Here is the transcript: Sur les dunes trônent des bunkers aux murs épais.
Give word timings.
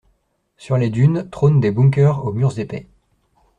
Sur 0.57 0.77
les 0.77 0.89
dunes 0.89 1.29
trônent 1.29 1.59
des 1.59 1.69
bunkers 1.69 2.25
aux 2.25 2.33
murs 2.33 2.57
épais. 2.57 2.87